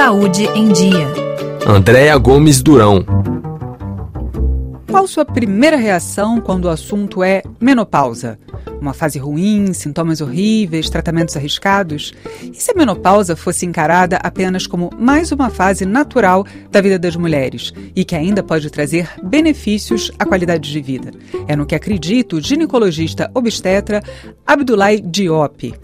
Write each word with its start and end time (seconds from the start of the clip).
Saúde 0.00 0.46
em 0.54 0.72
Dia. 0.72 1.06
Andréa 1.66 2.16
Gomes 2.16 2.62
Durão. 2.62 3.04
Qual 4.90 5.06
sua 5.06 5.26
primeira 5.26 5.76
reação 5.76 6.40
quando 6.40 6.64
o 6.64 6.68
assunto 6.70 7.22
é 7.22 7.42
menopausa? 7.60 8.38
Uma 8.80 8.94
fase 8.94 9.18
ruim, 9.18 9.74
sintomas 9.74 10.20
horríveis, 10.20 10.88
tratamentos 10.88 11.36
arriscados? 11.36 12.14
E 12.42 12.54
se 12.54 12.70
a 12.70 12.74
menopausa 12.74 13.36
fosse 13.36 13.66
encarada 13.66 14.16
apenas 14.16 14.66
como 14.66 14.90
mais 14.98 15.30
uma 15.32 15.50
fase 15.50 15.84
natural 15.84 16.46
da 16.70 16.80
vida 16.80 16.98
das 16.98 17.14
mulheres 17.14 17.72
e 17.94 18.04
que 18.04 18.14
ainda 18.14 18.42
pode 18.42 18.70
trazer 18.70 19.08
benefícios 19.22 20.10
à 20.18 20.24
qualidade 20.24 20.72
de 20.72 20.80
vida? 20.80 21.10
É 21.46 21.54
no 21.54 21.66
que 21.66 21.74
acredita 21.74 22.36
o 22.36 22.40
ginecologista 22.40 23.30
obstetra 23.34 24.02
Abdoulaye 24.46 25.00
Diop. 25.00 25.74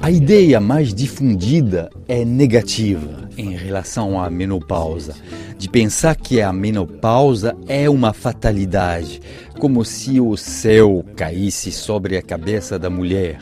A 0.00 0.10
ideia 0.10 0.60
mais 0.60 0.94
difundida 0.94 1.90
é 2.08 2.24
negativa 2.24 3.28
em 3.36 3.54
relação 3.56 4.20
à 4.20 4.28
menopausa, 4.28 5.14
de 5.56 5.68
pensar 5.68 6.16
que 6.16 6.40
a 6.40 6.52
menopausa 6.52 7.56
é 7.66 7.88
uma 7.88 8.12
fatalidade, 8.12 9.20
como 9.60 9.84
se 9.84 10.18
o 10.18 10.38
céu 10.38 11.04
caísse 11.14 11.70
sobre 11.70 12.16
a 12.16 12.22
cabeça 12.22 12.78
da 12.78 12.88
mulher. 12.88 13.38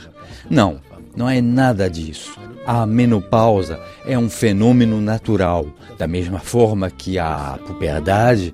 Não, 0.50 0.80
não 1.16 1.30
é 1.30 1.40
nada 1.40 1.88
disso. 1.88 2.36
A 2.66 2.84
menopausa 2.84 3.80
é 4.04 4.18
um 4.18 4.28
fenômeno 4.28 5.00
natural, 5.00 5.66
da 5.96 6.08
mesma 6.08 6.40
forma 6.40 6.90
que 6.90 7.20
a 7.20 7.56
puberdade 7.64 8.52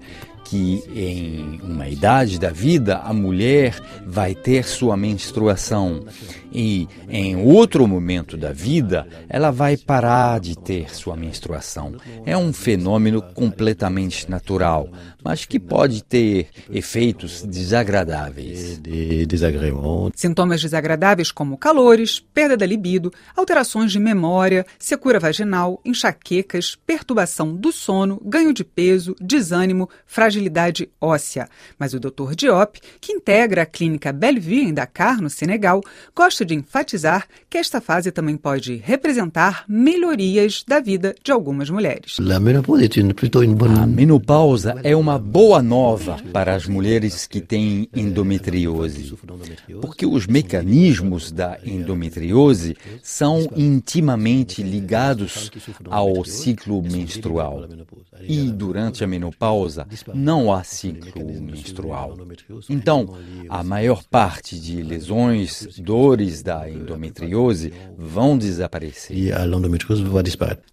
que 0.55 0.85
em 0.95 1.61
uma 1.65 1.89
idade 1.89 2.39
da 2.39 2.51
vida 2.51 2.99
a 2.99 3.13
mulher 3.13 3.77
vai 4.07 4.37
ter 4.37 4.65
sua 4.65 4.97
menstruação 4.97 6.05
e 6.53 6.87
em 7.09 7.35
outro 7.35 7.89
momento 7.89 8.37
da 8.37 8.53
vida 8.53 9.05
ela 9.29 9.51
vai 9.51 9.77
parar 9.77 10.39
de 10.39 10.57
ter 10.57 10.95
sua 10.95 11.17
menstruação. 11.17 11.97
É 12.25 12.39
um 12.39 12.53
fenômeno 12.53 13.21
completamente 13.21 14.31
natural, 14.31 14.89
mas 15.25 15.45
que 15.45 15.59
pode 15.59 16.05
ter 16.05 16.47
efeitos 16.71 17.43
desagradáveis. 17.43 18.81
Sintomas 20.15 20.63
desagradáveis 20.63 21.33
como 21.33 21.59
calores, 21.59 22.21
perda 22.33 22.57
da 22.57 22.65
libido, 22.65 23.13
alterações 23.37 23.91
de 23.91 23.99
memória, 23.99 24.65
secura 24.79 25.19
vaginal, 25.19 25.81
enxaquecas, 25.85 26.77
perturbação 26.87 27.57
do 27.57 27.73
sono, 27.73 28.21
ganho 28.25 28.55
de 28.55 28.63
peso, 28.63 29.17
desânimo, 29.21 29.91
fragilidade 30.07 30.44
óssea. 31.01 31.49
Mas 31.79 31.95
o 31.95 32.01
Dr. 32.01 32.35
Diop, 32.37 32.81
que 33.01 33.13
integra 33.13 33.63
a 33.63 33.67
clínica 33.67 34.13
Bellevue 34.13 34.65
em 34.65 34.75
Dakar, 34.75 35.21
no 35.21 35.31
Senegal, 35.31 35.81
gosta 36.15 36.45
de 36.45 36.55
enfatizar 36.55 37.27
que 37.49 37.59
esta 37.59 37.81
fase 37.81 38.11
também 38.11 38.37
pode 38.37 38.77
representar 38.77 39.65
melhorias 39.69 40.65
da 40.67 40.81
vida 40.81 41.15
de 41.23 41.33
algumas 41.33 41.71
mulheres. 41.71 42.17
A 43.83 43.87
menopausa 43.87 44.81
é 44.83 44.95
uma 44.95 45.19
boa 45.19 45.63
nova 45.63 46.17
para 46.33 46.55
as 46.55 46.67
mulheres 46.67 47.27
que 47.27 47.41
têm 47.41 47.89
endometriose, 47.95 49.15
porque 49.81 50.07
os 50.07 50.27
mecanismos 50.27 51.31
da 51.31 51.59
endometriose 51.65 52.77
são 53.03 53.49
intimamente 53.57 54.63
ligados 54.63 55.51
ao 55.91 56.25
ciclo 56.25 56.83
menstrual. 56.83 57.67
E 58.23 58.51
durante 58.51 59.05
a 59.05 59.07
menopausa 59.07 59.87
não 60.25 60.51
há 60.51 60.65
ciclo 60.65 61.23
menstrual. 61.43 62.17
Então, 62.69 63.19
a 63.49 63.63
maior 63.63 64.03
parte 64.05 64.59
de 64.59 64.83
lesões, 64.83 65.79
dores 65.79 66.43
da 66.43 66.69
endometriose 66.69 67.73
vão 67.97 68.39
desaparecer. 68.39 69.15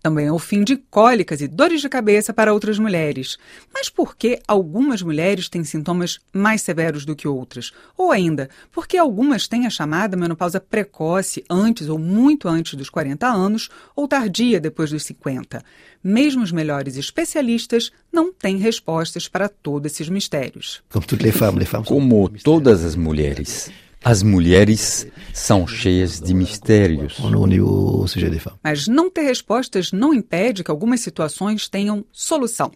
Também 0.02 0.28
é 0.28 0.32
o 0.32 0.40
fim 0.40 0.64
de 0.64 0.78
cólicas 0.78 1.42
e 1.42 1.48
dores 1.50 1.82
de 1.82 1.90
cabeça 1.90 2.34
para 2.34 2.54
outras 2.54 2.80
mulheres. 2.80 3.38
Mas 3.74 3.90
por 3.90 4.16
que 4.16 4.40
algumas 4.48 5.02
mulheres 5.02 5.50
têm 5.50 5.66
sintomas 5.66 6.20
mais 6.32 6.62
severos 6.62 7.04
do 7.04 7.16
que 7.16 7.28
outras? 7.28 7.74
Ou 7.98 8.12
ainda, 8.12 8.50
por 8.72 8.88
que 8.88 8.98
algumas 8.98 9.48
têm 9.48 9.66
a 9.66 9.70
chamada 9.70 10.16
menopausa 10.16 10.62
precoce 10.62 11.44
antes 11.50 11.90
ou 11.90 12.00
muito 12.00 12.48
antes 12.48 12.76
dos 12.76 12.90
40 12.90 13.28
anos 13.28 13.70
ou 13.96 14.08
tardia 14.08 14.62
depois 14.62 14.92
dos 14.92 15.04
50? 15.04 15.62
Mesmo 16.04 16.42
os 16.42 16.52
melhores 16.52 16.98
especialistas 16.98 17.92
não 18.12 18.34
têm 18.34 18.58
respostas 18.58 19.28
para 19.28 19.41
todos 19.50 19.92
esses 19.92 20.10
mistérios. 20.10 20.84
Como 21.86 22.30
todas 22.44 22.84
as 22.84 22.96
mulheres, 22.96 23.72
as 24.04 24.24
mulheres 24.24 25.08
são 25.32 25.68
cheias 25.68 26.20
de 26.20 26.34
mistérios. 26.34 27.20
Mas 28.64 28.88
não 28.88 29.10
ter 29.10 29.22
respostas 29.22 29.92
não 29.92 30.14
impede 30.14 30.64
que 30.64 30.72
algumas 30.72 31.02
situações 31.02 31.70
tenham 31.70 32.04
solução. 32.12 32.72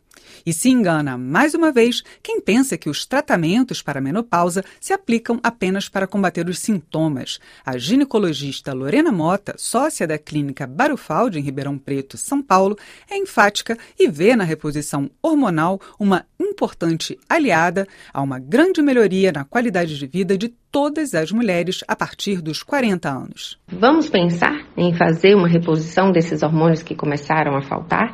E 0.46 0.54
se 0.54 0.70
engana, 0.70 1.18
mais 1.18 1.54
uma 1.54 1.72
vez, 1.72 2.04
quem 2.22 2.40
pensa 2.40 2.78
que 2.78 2.90
os 2.90 3.06
tratamentos 3.06 3.82
para 3.82 4.00
a 4.00 4.02
menopausa 4.02 4.64
se 4.80 4.94
aplicam 4.94 5.40
apenas 5.44 5.90
para 5.90 6.08
combater 6.08 6.48
os 6.48 6.60
sintomas. 6.60 7.40
A 7.66 7.78
ginecologista 7.78 8.74
Lorena 8.74 9.12
Mota, 9.12 9.56
sócia 9.58 10.08
da 10.08 10.18
clínica 10.18 10.68
Barufaldi, 10.68 11.40
em 11.40 11.44
Ribeirão 11.44 11.78
Preto, 11.78 12.18
São 12.18 12.42
Paulo, 12.42 12.78
é 13.10 13.18
enfática 13.18 13.78
e 14.00 14.08
vê 14.08 14.36
na 14.36 14.44
reposição 14.44 15.10
hormonal 15.22 15.80
uma 16.00 16.26
importante 16.40 17.18
aliada 17.28 17.88
a 18.14 18.22
uma 18.22 18.40
grande 18.40 18.82
melhoria 18.82 19.32
na 19.32 19.44
qualidade 19.44 19.98
de 19.98 20.08
vida 20.08 20.38
de 20.38 20.50
todas 20.76 21.16
as 21.16 21.32
mulheres 21.32 21.86
a 21.88 21.96
partir 21.96 22.42
dos 22.42 22.62
40 22.62 23.08
anos. 23.08 23.58
Vamos 23.66 24.10
pensar 24.10 24.60
em 24.76 24.94
fazer 24.94 25.34
uma 25.34 25.48
reposição 25.48 26.12
desses 26.12 26.44
hormônios 26.44 26.84
que 26.84 26.94
começaram 26.94 27.56
a 27.56 27.62
faltar? 27.62 28.14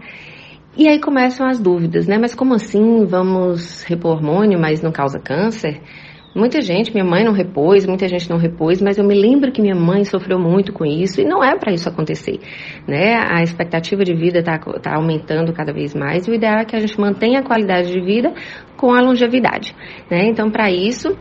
E 0.78 0.88
aí 0.88 1.02
começam 1.02 1.48
as 1.48 1.60
dúvidas, 1.60 2.06
né? 2.06 2.20
Mas 2.20 2.36
como 2.36 2.54
assim 2.54 3.04
vamos 3.04 3.82
repor 3.82 4.12
hormônio, 4.12 4.60
mas 4.60 4.80
não 4.80 4.92
causa 4.92 5.20
câncer? 5.20 5.82
Muita 6.36 6.62
gente, 6.62 6.94
minha 6.94 7.04
mãe 7.04 7.26
não 7.26 7.34
repôs, 7.34 7.88
muita 7.88 8.08
gente 8.08 8.30
não 8.30 8.38
repôs, 8.38 8.80
mas 8.80 9.00
eu 9.00 9.04
me 9.04 9.16
lembro 9.16 9.52
que 9.52 9.60
minha 9.60 9.76
mãe 9.76 10.06
sofreu 10.06 10.38
muito 10.38 10.72
com 10.72 10.86
isso 10.86 11.20
e 11.20 11.26
não 11.26 11.44
é 11.44 11.58
para 11.58 11.74
isso 11.74 11.90
acontecer, 11.90 12.40
né? 12.88 13.16
A 13.28 13.42
expectativa 13.42 14.04
de 14.04 14.14
vida 14.14 14.38
está 14.38 14.60
tá 14.60 14.98
aumentando 14.98 15.52
cada 15.52 15.74
vez 15.74 15.96
mais 15.96 16.28
e 16.28 16.32
o 16.32 16.36
ideal 16.36 16.60
é 16.60 16.66
que 16.66 16.76
a 16.76 16.80
gente 16.80 17.02
mantenha 17.02 17.40
a 17.40 17.44
qualidade 17.44 17.92
de 17.92 18.00
vida 18.00 18.32
com 18.78 18.94
a 18.94 19.02
longevidade, 19.02 19.76
né? 20.12 20.28
Então, 20.28 20.52
para 20.52 20.72
isso, 20.72 21.18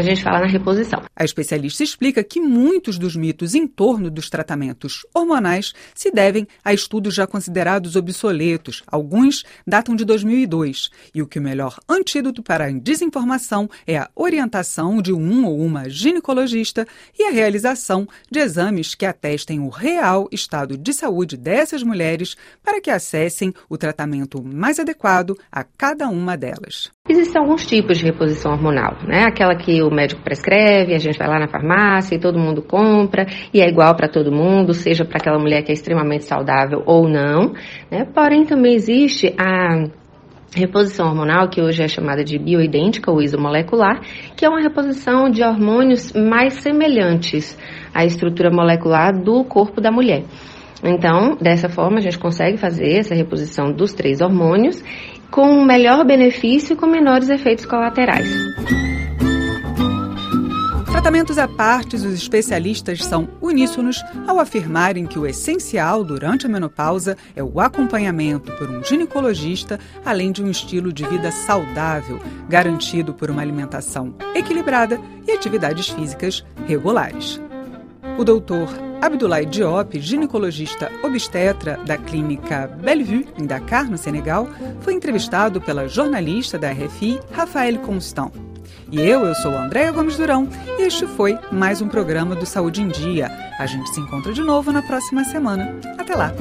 a 0.00 0.02
gente 0.02 0.22
fala 0.22 0.40
na 0.40 0.46
reposição. 0.46 1.02
A 1.14 1.24
especialista 1.24 1.84
explica 1.84 2.24
que 2.24 2.40
muitos 2.40 2.98
dos 2.98 3.14
mitos 3.14 3.54
em 3.54 3.66
torno 3.66 4.10
dos 4.10 4.30
tratamentos 4.30 5.06
hormonais 5.14 5.74
se 5.94 6.10
devem 6.10 6.48
a 6.64 6.72
estudos 6.72 7.14
já 7.14 7.26
considerados 7.26 7.96
obsoletos. 7.96 8.82
Alguns 8.86 9.44
datam 9.66 9.94
de 9.94 10.04
2002. 10.04 10.90
E 11.14 11.20
o 11.20 11.26
que 11.26 11.38
o 11.38 11.42
melhor 11.42 11.78
antídoto 11.88 12.42
para 12.42 12.64
a 12.64 12.70
desinformação 12.70 13.68
é 13.86 13.98
a 13.98 14.08
orientação 14.16 15.02
de 15.02 15.12
um 15.12 15.46
ou 15.46 15.60
uma 15.60 15.88
ginecologista 15.88 16.86
e 17.18 17.24
a 17.24 17.30
realização 17.30 18.08
de 18.30 18.38
exames 18.38 18.94
que 18.94 19.04
atestem 19.04 19.60
o 19.60 19.68
real 19.68 20.28
estado 20.32 20.78
de 20.78 20.94
saúde 20.94 21.36
dessas 21.36 21.82
mulheres 21.82 22.36
para 22.62 22.80
que 22.80 22.90
acessem 22.90 23.52
o 23.68 23.76
tratamento 23.76 24.42
mais 24.42 24.78
adequado 24.78 25.36
a 25.52 25.62
cada 25.62 26.08
uma 26.08 26.36
delas. 26.36 26.90
Existem 27.08 27.40
alguns 27.40 27.64
tipos 27.66 27.98
de 27.98 28.04
reposição 28.04 28.52
hormonal, 28.52 28.98
né? 29.06 29.24
Aquela 29.24 29.56
que 29.56 29.82
o 29.82 29.90
médico 29.90 30.22
prescreve, 30.22 30.94
a 30.94 30.98
gente 30.98 31.18
vai 31.18 31.26
lá 31.26 31.40
na 31.40 31.48
farmácia 31.48 32.14
e 32.14 32.20
todo 32.20 32.38
mundo 32.38 32.62
compra 32.62 33.26
e 33.54 33.60
é 33.60 33.68
igual 33.68 33.96
para 33.96 34.06
todo 34.06 34.30
mundo, 34.30 34.74
seja 34.74 35.04
para 35.04 35.16
aquela 35.16 35.38
mulher 35.38 35.62
que 35.62 35.72
é 35.72 35.74
extremamente 35.74 36.24
saudável 36.24 36.82
ou 36.84 37.08
não, 37.08 37.54
né? 37.90 38.04
Porém, 38.14 38.44
também 38.44 38.74
existe 38.74 39.34
a 39.38 39.88
reposição 40.54 41.06
hormonal, 41.06 41.48
que 41.48 41.62
hoje 41.62 41.82
é 41.82 41.88
chamada 41.88 42.22
de 42.22 42.38
bioidêntica 42.38 43.10
ou 43.10 43.22
isomolecular, 43.22 44.00
que 44.36 44.44
é 44.44 44.48
uma 44.48 44.60
reposição 44.60 45.30
de 45.30 45.42
hormônios 45.42 46.12
mais 46.12 46.54
semelhantes 46.54 47.56
à 47.94 48.04
estrutura 48.04 48.50
molecular 48.50 49.12
do 49.18 49.42
corpo 49.44 49.80
da 49.80 49.90
mulher. 49.90 50.24
Então, 50.82 51.36
dessa 51.40 51.68
forma, 51.68 51.98
a 51.98 52.00
gente 52.00 52.18
consegue 52.18 52.56
fazer 52.56 52.98
essa 52.98 53.14
reposição 53.14 53.70
dos 53.72 53.92
três 53.92 54.20
hormônios 54.20 54.82
com 55.30 55.64
melhor 55.64 56.04
benefício 56.04 56.74
e 56.74 56.76
com 56.76 56.86
menores 56.86 57.28
efeitos 57.28 57.64
colaterais. 57.66 58.28
Tratamentos 60.90 61.38
à 61.38 61.48
parte, 61.48 61.96
os 61.96 62.04
especialistas 62.04 63.02
são 63.04 63.26
uníssonos 63.40 64.04
ao 64.26 64.38
afirmarem 64.38 65.06
que 65.06 65.18
o 65.18 65.26
essencial 65.26 66.04
durante 66.04 66.44
a 66.44 66.48
menopausa 66.48 67.16
é 67.34 67.42
o 67.42 67.58
acompanhamento 67.58 68.52
por 68.52 68.68
um 68.68 68.84
ginecologista, 68.84 69.80
além 70.04 70.30
de 70.30 70.42
um 70.42 70.50
estilo 70.50 70.92
de 70.92 71.06
vida 71.06 71.30
saudável, 71.30 72.20
garantido 72.48 73.14
por 73.14 73.30
uma 73.30 73.40
alimentação 73.40 74.14
equilibrada 74.34 75.00
e 75.26 75.32
atividades 75.32 75.88
físicas 75.88 76.44
regulares. 76.66 77.40
O 78.18 78.24
doutor 78.24 78.68
Abdoulaye 79.00 79.46
Diop, 79.46 79.98
ginecologista 80.00 80.90
obstetra 81.02 81.78
da 81.86 81.96
clínica 81.96 82.66
Bellevue, 82.82 83.26
em 83.38 83.46
Dakar, 83.46 83.90
no 83.90 83.96
Senegal, 83.96 84.46
foi 84.80 84.94
entrevistado 84.94 85.60
pela 85.60 85.88
jornalista 85.88 86.58
da 86.58 86.70
RFI, 86.70 87.18
Rafael 87.32 87.78
Constant. 87.78 88.30
E 88.92 89.00
eu, 89.00 89.24
eu 89.24 89.34
sou 89.36 89.52
a 89.52 89.64
Andréia 89.64 89.92
Gomes 89.92 90.16
Durão 90.16 90.48
e 90.78 90.82
este 90.82 91.06
foi 91.06 91.38
mais 91.52 91.80
um 91.80 91.88
programa 91.88 92.34
do 92.34 92.44
Saúde 92.44 92.82
em 92.82 92.88
Dia. 92.88 93.30
A 93.58 93.66
gente 93.66 93.88
se 93.90 94.00
encontra 94.00 94.32
de 94.32 94.42
novo 94.42 94.72
na 94.72 94.82
próxima 94.82 95.24
semana. 95.24 95.74
Até 95.98 96.14
lá! 96.14 96.32